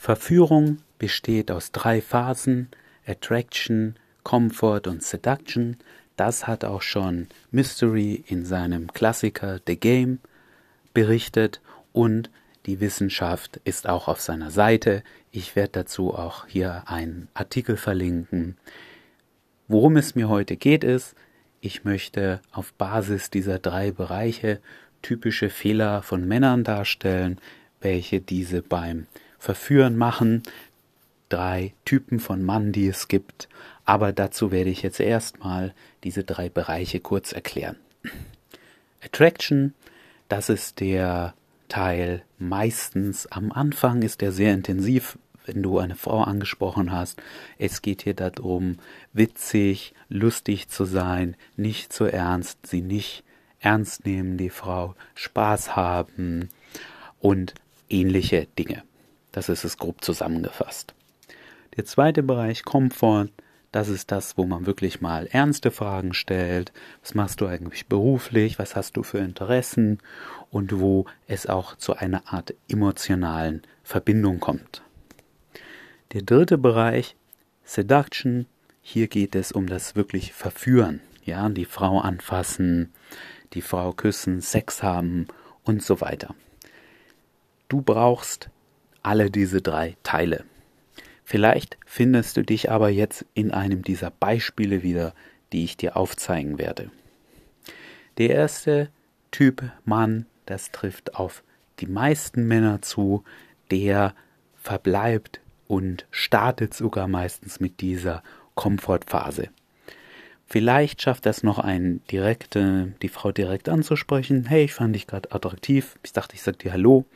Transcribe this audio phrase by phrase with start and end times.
[0.00, 2.70] Verführung besteht aus drei Phasen,
[3.06, 5.76] Attraction, Comfort und Seduction.
[6.16, 10.20] Das hat auch schon Mystery in seinem Klassiker The Game
[10.94, 11.60] berichtet
[11.92, 12.30] und
[12.64, 15.02] die Wissenschaft ist auch auf seiner Seite.
[15.32, 18.56] Ich werde dazu auch hier einen Artikel verlinken.
[19.68, 21.14] Worum es mir heute geht, ist,
[21.60, 24.60] ich möchte auf Basis dieser drei Bereiche
[25.02, 27.38] typische Fehler von Männern darstellen,
[27.82, 29.06] welche diese beim
[29.40, 30.44] Verführen machen.
[31.30, 33.48] Drei Typen von Mann, die es gibt.
[33.84, 37.76] Aber dazu werde ich jetzt erstmal diese drei Bereiche kurz erklären.
[39.02, 39.74] Attraction,
[40.28, 41.34] das ist der
[41.68, 47.22] Teil meistens am Anfang ist der sehr intensiv, wenn du eine Frau angesprochen hast.
[47.58, 48.76] Es geht hier darum,
[49.12, 53.24] witzig, lustig zu sein, nicht zu ernst, sie nicht
[53.60, 56.48] ernst nehmen, die Frau, Spaß haben
[57.20, 57.54] und
[57.88, 58.82] ähnliche Dinge.
[59.32, 60.94] Das ist es grob zusammengefasst.
[61.76, 63.28] Der zweite Bereich, Komfort,
[63.72, 66.72] das ist das, wo man wirklich mal ernste Fragen stellt.
[67.02, 68.58] Was machst du eigentlich beruflich?
[68.58, 69.98] Was hast du für Interessen?
[70.50, 74.82] Und wo es auch zu einer Art emotionalen Verbindung kommt.
[76.12, 77.14] Der dritte Bereich,
[77.64, 78.46] Seduction.
[78.82, 81.00] Hier geht es um das wirklich Verführen.
[81.22, 82.92] Ja, die Frau anfassen,
[83.52, 85.28] die Frau küssen, Sex haben
[85.62, 86.34] und so weiter.
[87.68, 88.50] Du brauchst
[89.02, 90.44] alle diese drei Teile.
[91.24, 95.14] Vielleicht findest du dich aber jetzt in einem dieser Beispiele wieder,
[95.52, 96.90] die ich dir aufzeigen werde.
[98.18, 98.90] Der erste
[99.30, 101.44] Typ Mann, das trifft auf
[101.78, 103.24] die meisten Männer zu,
[103.70, 104.14] der
[104.56, 108.22] verbleibt und startet sogar meistens mit dieser
[108.54, 109.50] Komfortphase.
[110.46, 114.46] Vielleicht schafft das noch ein direkte, die Frau direkt anzusprechen.
[114.46, 115.96] Hey, ich fand dich gerade attraktiv.
[116.02, 117.06] Ich dachte, ich sag dir Hallo.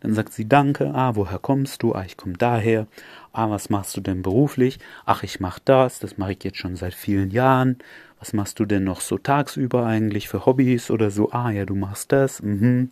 [0.00, 0.92] Dann sagt sie Danke.
[0.94, 1.94] Ah, woher kommst du?
[1.94, 2.86] Ah, ich komme daher.
[3.32, 4.78] Ah, was machst du denn beruflich?
[5.04, 5.98] Ach, ich mach das.
[5.98, 7.78] Das mache ich jetzt schon seit vielen Jahren.
[8.18, 11.30] Was machst du denn noch so tagsüber eigentlich für Hobbys oder so?
[11.32, 12.42] Ah, ja, du machst das.
[12.42, 12.90] Mhm.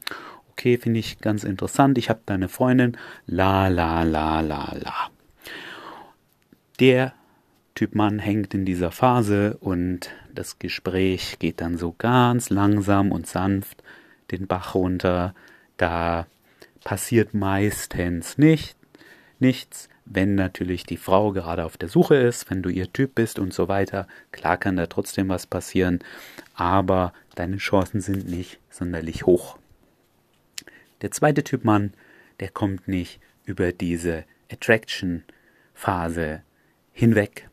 [0.53, 1.99] Okay, finde ich ganz interessant.
[1.99, 2.97] Ich habe deine Freundin.
[3.27, 5.11] La, la, la, la, la.
[6.79, 7.15] Der
[7.75, 13.27] Typ Mann hängt in dieser Phase und das Gespräch geht dann so ganz langsam und
[13.27, 13.83] sanft
[14.31, 15.35] den Bach runter.
[15.77, 16.27] Da
[16.85, 18.77] passiert meistens nicht,
[19.39, 19.89] nichts.
[20.07, 23.55] Wenn natürlich die Frau gerade auf der Suche ist, wenn du ihr Typ bist und
[23.55, 26.01] so weiter, klar kann da trotzdem was passieren,
[26.55, 29.57] aber deine Chancen sind nicht sonderlich hoch.
[31.01, 31.95] Der zweite Typ Mann,
[32.41, 36.43] der kommt nicht über diese Attraction-Phase
[36.93, 37.49] hinweg.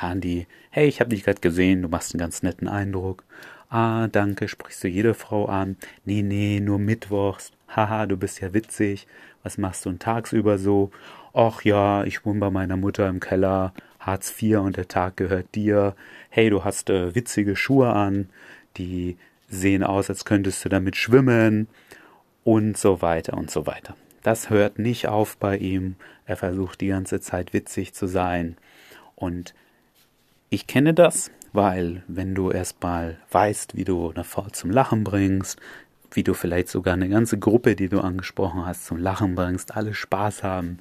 [0.00, 3.22] Ja, die, hey, ich habe dich gerade gesehen, du machst einen ganz netten Eindruck.
[3.68, 5.76] Ah, danke, sprichst du jede Frau an?
[6.04, 7.52] Nee, nee, nur mittwochs.
[7.74, 9.06] Haha, du bist ja witzig.
[9.42, 10.90] Was machst du denn tagsüber so?
[11.32, 13.74] Ach ja, ich wohne bei meiner Mutter im Keller.
[13.98, 15.96] Hartz IV und der Tag gehört dir.
[16.28, 18.28] Hey, du hast äh, witzige Schuhe an.
[18.76, 19.16] Die
[19.48, 21.68] sehen aus, als könntest du damit schwimmen.
[22.44, 23.96] Und so weiter und so weiter.
[24.22, 25.96] Das hört nicht auf bei ihm.
[26.26, 28.56] Er versucht die ganze Zeit witzig zu sein.
[29.16, 29.54] Und
[30.48, 35.58] ich kenne das, weil wenn du erstmal weißt, wie du eine Frau zum Lachen bringst,
[36.14, 39.94] wie du vielleicht sogar eine ganze Gruppe, die du angesprochen hast, zum Lachen bringst, alle
[39.94, 40.78] Spaß haben,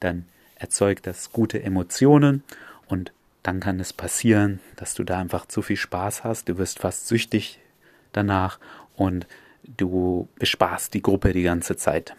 [0.00, 0.26] dann
[0.56, 2.42] erzeugt das gute Emotionen
[2.86, 3.12] und
[3.42, 7.08] dann kann es passieren, dass du da einfach zu viel Spaß hast, du wirst fast
[7.08, 7.58] süchtig
[8.12, 8.58] danach
[8.94, 9.26] und
[9.76, 12.14] du bespaßt die Gruppe die ganze Zeit.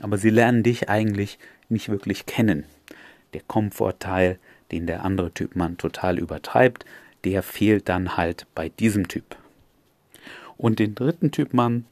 [0.00, 2.64] Aber sie lernen dich eigentlich nicht wirklich kennen.
[3.34, 4.38] Der Komfortteil
[4.70, 6.84] den der andere Typ Mann total übertreibt,
[7.24, 9.36] der fehlt dann halt bei diesem Typ.
[10.56, 11.86] Und den dritten Typ Mann,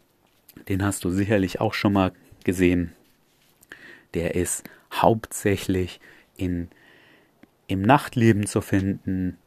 [0.69, 2.13] den hast du sicherlich auch schon mal
[2.45, 2.93] gesehen.
[4.15, 6.01] Der ist hauptsächlich
[6.37, 6.69] in,
[7.67, 9.39] im Nachtleben zu finden.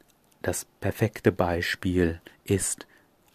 [0.42, 2.86] Das perfekte Beispiel ist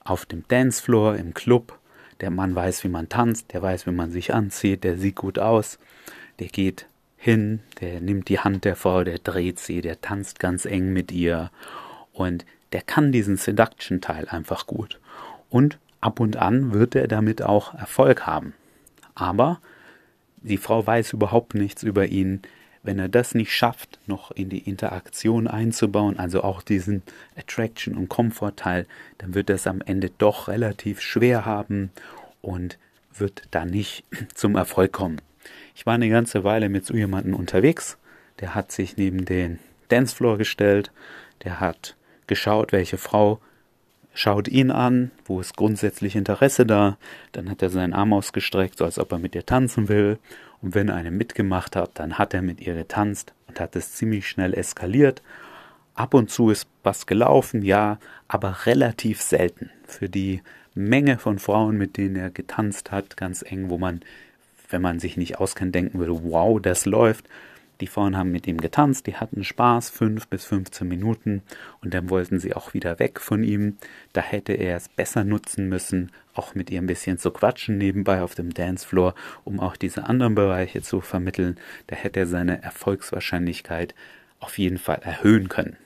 [0.04, 1.80] auf dem Dancefloor im Club.
[2.22, 5.38] Der Mann weiß, wie man tanzt, der weiß, wie man sich anzieht, der sieht gut
[5.38, 5.80] aus,
[6.40, 6.88] der geht
[7.18, 11.12] hin, der nimmt die Hand der Frau, der dreht sie, der tanzt ganz eng mit
[11.12, 11.52] ihr
[12.14, 15.00] und der kann diesen Seduction-Teil einfach gut.
[15.50, 18.54] Und ab und an wird er damit auch Erfolg haben.
[19.16, 19.60] Aber
[20.38, 22.44] die Frau weiß überhaupt nichts über ihn.
[22.84, 27.02] Wenn er das nicht schafft, noch in die Interaktion einzubauen, also auch diesen
[27.36, 28.86] Attraction- und Komfort-Teil,
[29.18, 31.90] dann wird es am Ende doch relativ schwer haben
[32.44, 32.78] und
[33.18, 34.04] wird da nicht
[34.36, 35.20] zum Erfolg kommen.
[35.74, 37.98] Ich war eine ganze Weile mit so jemandem unterwegs,
[38.42, 39.58] der hat sich neben den
[39.88, 40.92] Dancefloor gestellt,
[41.44, 41.96] der hat
[42.28, 43.40] geschaut, welche Frau
[44.16, 46.98] schaut ihn an, wo ist grundsätzlich Interesse da,
[47.34, 50.18] dann hat er seinen Arm ausgestreckt, so als ob er mit ihr tanzen will,
[50.62, 54.28] Und wenn eine mitgemacht hat, dann hat er mit ihr getanzt und hat es ziemlich
[54.28, 55.22] schnell eskaliert.
[55.94, 59.70] Ab und zu ist was gelaufen, ja, aber relativ selten.
[59.86, 60.42] Für die
[60.74, 64.02] Menge von Frauen, mit denen er getanzt hat, ganz eng, wo man,
[64.70, 67.30] wenn man sich nicht auskennt, denken würde, wow, das läuft.
[67.82, 71.42] Die Frauen haben mit ihm getanzt, die hatten Spaß, fünf bis 15 Minuten,
[71.82, 73.78] und dann wollten sie auch wieder weg von ihm.
[74.14, 78.22] Da hätte er es besser nutzen müssen, auch mit ihr ein bisschen zu quatschen nebenbei
[78.22, 79.14] auf dem Dancefloor,
[79.44, 81.58] um auch diese anderen Bereiche zu vermitteln.
[81.88, 83.94] Da hätte er seine Erfolgswahrscheinlichkeit
[84.40, 85.78] auf jeden Fall erhöhen können.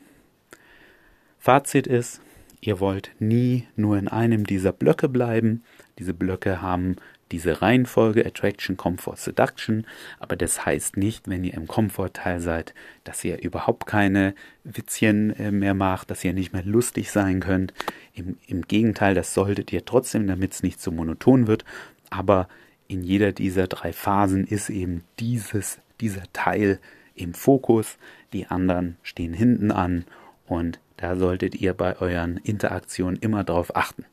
[1.40, 2.22] Fazit ist,
[2.62, 5.64] ihr wollt nie nur in einem dieser Blöcke bleiben.
[5.98, 6.98] Diese Blöcke haben
[7.32, 9.86] diese Reihenfolge Attraction, Comfort, Seduction,
[10.20, 12.74] aber das heißt nicht, wenn ihr im Comfort-Teil seid,
[13.04, 14.34] dass ihr überhaupt keine
[14.64, 17.74] Witzchen äh, mehr macht, dass ihr nicht mehr lustig sein könnt.
[18.14, 21.66] Im, im Gegenteil, das solltet ihr trotzdem, damit es nicht zu monoton wird,
[22.10, 22.48] aber
[22.88, 26.80] in jeder dieser drei Phasen ist eben dieses, dieser Teil
[27.16, 27.98] im Fokus,
[28.34, 30.06] die anderen stehen hinten an
[30.48, 34.06] und da solltet ihr bei euren Interaktionen immer drauf achten.